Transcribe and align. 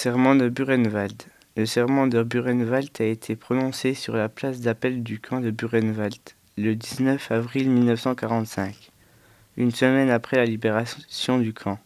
Serment 0.00 0.36
de 0.36 0.48
Burenwald. 0.48 1.24
Le 1.56 1.66
serment 1.66 2.06
de 2.06 2.22
Burenwald 2.22 2.90
a 3.00 3.04
été 3.04 3.34
prononcé 3.34 3.94
sur 3.94 4.14
la 4.14 4.28
place 4.28 4.60
d'appel 4.60 5.02
du 5.02 5.18
camp 5.18 5.40
de 5.40 5.50
Burenwald 5.50 6.20
le 6.56 6.76
19 6.76 7.32
avril 7.32 7.68
1945, 7.68 8.92
une 9.56 9.72
semaine 9.72 10.08
après 10.08 10.36
la 10.36 10.44
libération 10.44 11.38
du 11.38 11.52
camp. 11.52 11.80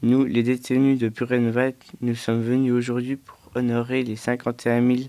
Nous, 0.00 0.24
les 0.24 0.42
détenus 0.42 0.98
de 0.98 1.10
Burenwald, 1.10 1.74
nous 2.00 2.14
sommes 2.14 2.40
venus 2.40 2.72
aujourd'hui 2.72 3.16
pour 3.16 3.36
honorer 3.54 4.02
les 4.02 4.16
51 4.16 4.80
000 4.96 5.08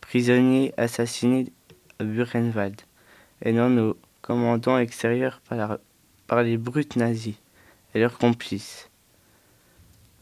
prisonniers 0.00 0.74
assassinés 0.76 1.52
à 2.00 2.02
Burenwald 2.02 2.80
et 3.42 3.52
non 3.52 3.70
nos 3.70 3.96
commandants 4.20 4.78
extérieurs 4.78 5.40
par, 5.48 5.78
par 6.26 6.42
les 6.42 6.56
brutes 6.56 6.96
nazis 6.96 7.36
et 7.94 8.00
leurs 8.00 8.18
complices. 8.18 8.89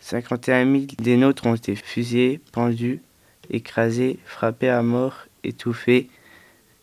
51 0.01 0.65
000 0.65 0.87
des 0.99 1.17
nôtres 1.17 1.46
ont 1.46 1.55
été 1.55 1.75
fusillés, 1.75 2.41
pendus, 2.53 3.01
écrasés, 3.51 4.19
frappés 4.24 4.69
à 4.69 4.83
mort, 4.83 5.27
étouffés, 5.45 6.09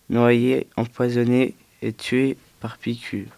noyés, 0.10 0.68
empoisonnés 0.76 1.56
et 1.82 1.94
tués 1.94 2.38
par 2.60 2.78
piqûre. 2.78 3.30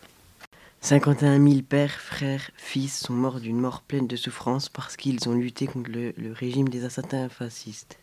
51 0.81 1.44
000 1.44 1.62
pères, 1.67 2.00
frères, 2.00 2.52
fils 2.55 3.00
sont 3.00 3.13
morts 3.13 3.40
d'une 3.40 3.59
mort 3.59 3.81
pleine 3.81 4.08
de 4.08 4.16
souffrance 4.16 4.70
parce 4.70 4.95
qu'ils 4.95 5.27
ont 5.27 5.34
lutté 5.34 5.67
contre 5.67 5.89
le, 5.91 6.14
le 6.17 6.31
régime 6.31 6.70
des 6.70 6.86
assassins 6.86 7.30
fascistes. 7.30 7.98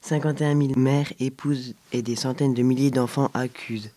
51 0.00 0.56
000 0.56 0.78
mères, 0.78 1.12
épouses 1.18 1.74
et 1.92 2.00
des 2.00 2.16
centaines 2.16 2.54
de 2.54 2.62
milliers 2.62 2.92
d'enfants 2.92 3.30
accusent. 3.34 3.90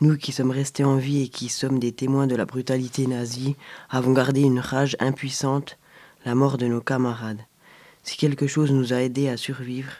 Nous 0.00 0.16
qui 0.16 0.32
sommes 0.32 0.50
restés 0.50 0.82
en 0.82 0.96
vie 0.96 1.22
et 1.22 1.28
qui 1.28 1.48
sommes 1.48 1.78
des 1.78 1.92
témoins 1.92 2.26
de 2.26 2.34
la 2.34 2.46
brutalité 2.46 3.06
nazie, 3.06 3.54
avons 3.90 4.12
gardé 4.12 4.40
une 4.40 4.58
rage 4.58 4.96
impuissante, 4.98 5.78
la 6.24 6.34
mort 6.34 6.58
de 6.58 6.66
nos 6.66 6.80
camarades. 6.80 7.40
Si 8.02 8.16
quelque 8.16 8.48
chose 8.48 8.72
nous 8.72 8.92
a 8.92 9.02
aidés 9.02 9.28
à 9.28 9.36
survivre, 9.36 9.92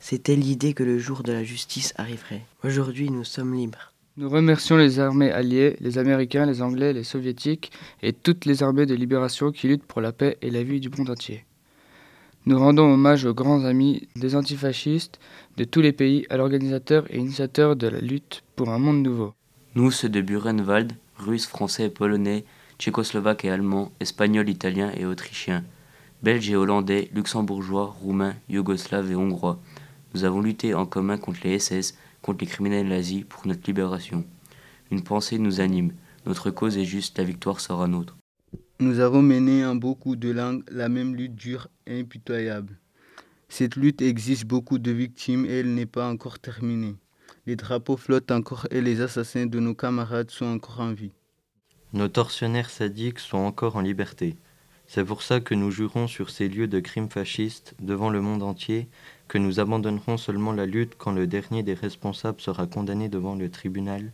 c'était 0.00 0.34
l'idée 0.34 0.74
que 0.74 0.82
le 0.82 0.98
jour 0.98 1.22
de 1.22 1.32
la 1.32 1.44
justice 1.44 1.94
arriverait. 1.96 2.44
Aujourd'hui, 2.64 3.08
nous 3.10 3.22
sommes 3.22 3.54
libres. 3.54 3.92
Nous 4.16 4.28
remercions 4.28 4.76
les 4.76 4.98
armées 4.98 5.30
alliées, 5.30 5.76
les 5.80 5.98
Américains, 5.98 6.44
les 6.44 6.60
Anglais, 6.60 6.92
les 6.92 7.04
Soviétiques 7.04 7.70
et 8.02 8.12
toutes 8.12 8.46
les 8.46 8.64
armées 8.64 8.86
de 8.86 8.94
libération 8.94 9.52
qui 9.52 9.68
luttent 9.68 9.86
pour 9.86 10.00
la 10.00 10.12
paix 10.12 10.38
et 10.42 10.50
la 10.50 10.64
vie 10.64 10.80
du 10.80 10.88
monde 10.88 11.10
entier. 11.10 11.44
Nous 12.46 12.58
rendons 12.58 12.92
hommage 12.92 13.26
aux 13.26 13.34
grands 13.34 13.64
amis 13.64 14.08
des 14.16 14.34
antifascistes 14.34 15.20
de 15.56 15.64
tous 15.64 15.82
les 15.82 15.92
pays, 15.92 16.26
à 16.30 16.36
l'organisateur 16.38 17.04
et 17.10 17.18
initiateur 17.18 17.76
de 17.76 17.86
la 17.86 18.00
lutte 18.00 18.42
pour 18.56 18.70
un 18.70 18.78
monde 18.78 19.02
nouveau. 19.02 19.34
Nous, 19.74 19.90
ceux 19.90 20.08
de 20.08 20.22
Burenwald, 20.22 20.92
Russes, 21.16 21.46
Français 21.46 21.90
Polonais, 21.90 22.44
Tchécoslovaques 22.78 23.44
et 23.44 23.50
Allemands, 23.50 23.92
Espagnols, 24.00 24.48
Italiens 24.48 24.90
et 24.96 25.04
Autrichiens, 25.04 25.64
Belges 26.22 26.50
et 26.50 26.56
Hollandais, 26.56 27.10
Luxembourgeois, 27.14 27.94
Roumains, 28.00 28.34
Yougoslaves 28.48 29.10
et 29.12 29.16
Hongrois, 29.16 29.60
nous 30.14 30.24
avons 30.24 30.40
lutté 30.40 30.74
en 30.74 30.86
commun 30.86 31.18
contre 31.18 31.40
les 31.44 31.58
SS, 31.58 31.94
contre 32.22 32.40
les 32.40 32.50
criminels 32.50 32.88
nazis 32.88 33.24
pour 33.28 33.46
notre 33.46 33.62
libération. 33.66 34.24
Une 34.90 35.02
pensée 35.02 35.38
nous 35.38 35.60
anime. 35.60 35.92
Notre 36.26 36.50
cause 36.50 36.78
est 36.78 36.84
juste, 36.84 37.18
la 37.18 37.24
victoire 37.24 37.60
sera 37.60 37.86
nôtre. 37.86 38.16
Nous 38.80 39.00
avons 39.00 39.20
mené 39.20 39.66
en 39.66 39.74
beaucoup 39.74 40.16
de 40.16 40.30
langues 40.30 40.64
la 40.70 40.88
même 40.88 41.14
lutte 41.14 41.34
dure 41.34 41.68
et 41.86 42.00
impitoyable. 42.00 42.78
Cette 43.50 43.76
lutte 43.76 44.00
exige 44.00 44.46
beaucoup 44.46 44.78
de 44.78 44.90
victimes 44.90 45.44
et 45.44 45.58
elle 45.60 45.74
n'est 45.74 45.84
pas 45.84 46.08
encore 46.08 46.38
terminée. 46.38 46.94
Les 47.44 47.56
drapeaux 47.56 47.98
flottent 47.98 48.30
encore 48.30 48.66
et 48.70 48.80
les 48.80 49.02
assassins 49.02 49.44
de 49.44 49.60
nos 49.60 49.74
camarades 49.74 50.30
sont 50.30 50.46
encore 50.46 50.80
en 50.80 50.94
vie. 50.94 51.12
Nos 51.92 52.08
tortionnaires 52.08 52.70
sadiques 52.70 53.18
sont 53.18 53.36
encore 53.36 53.76
en 53.76 53.82
liberté. 53.82 54.36
C'est 54.86 55.04
pour 55.04 55.20
ça 55.20 55.40
que 55.40 55.54
nous 55.54 55.70
jurons 55.70 56.06
sur 56.06 56.30
ces 56.30 56.48
lieux 56.48 56.66
de 56.66 56.80
crimes 56.80 57.10
fascistes 57.10 57.74
devant 57.80 58.08
le 58.08 58.22
monde 58.22 58.42
entier 58.42 58.88
que 59.28 59.36
nous 59.36 59.60
abandonnerons 59.60 60.16
seulement 60.16 60.52
la 60.52 60.64
lutte 60.64 60.94
quand 60.96 61.12
le 61.12 61.26
dernier 61.26 61.62
des 61.62 61.74
responsables 61.74 62.40
sera 62.40 62.66
condamné 62.66 63.10
devant 63.10 63.34
le 63.34 63.50
tribunal 63.50 64.10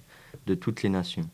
de 0.49 0.57
toutes 0.57 0.83
les 0.83 0.91
nations. 0.91 1.31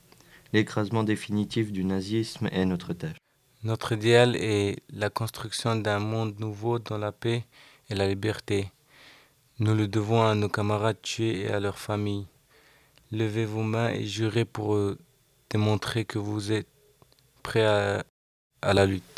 L'écrasement 0.53 1.03
définitif 1.03 1.73
du 1.73 1.83
nazisme 1.83 2.51
est 2.53 2.67
notre 2.67 2.93
tâche. 2.93 3.22
Notre 3.65 3.93
idéal 3.93 4.35
est 4.35 4.83
la 4.91 5.09
construction 5.09 5.77
d'un 5.77 6.01
monde 6.01 6.41
nouveau 6.41 6.81
dans 6.81 6.99
la 6.99 7.13
paix 7.13 7.45
et 7.89 7.95
la 7.95 8.09
liberté. 8.09 8.73
Nous 9.61 9.77
le 9.77 9.87
devons 9.87 10.25
à 10.25 10.35
nos 10.35 10.49
camarades 10.49 11.01
tués 11.01 11.43
et 11.43 11.49
à 11.49 11.61
leurs 11.61 11.79
familles. 11.79 12.27
Levez 13.13 13.45
vos 13.45 13.63
mains 13.63 13.91
et 13.91 14.05
jurez 14.05 14.45
pour 14.45 14.77
démontrer 15.49 16.05
que 16.05 16.19
vous 16.19 16.51
êtes 16.51 16.67
prêts 17.45 17.65
à, 17.65 18.05
à 18.63 18.75
la 18.75 18.85
lutte. 18.85 19.12